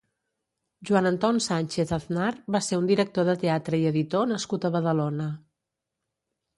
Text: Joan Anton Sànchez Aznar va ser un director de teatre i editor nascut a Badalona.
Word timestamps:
Joan 0.89 1.09
Anton 1.09 1.37
Sànchez 1.47 1.91
Aznar 1.99 2.31
va 2.57 2.63
ser 2.71 2.81
un 2.81 2.89
director 2.95 3.31
de 3.31 3.39
teatre 3.47 3.83
i 3.85 3.89
editor 3.95 4.29
nascut 4.35 4.67
a 4.71 4.77
Badalona. 4.81 5.33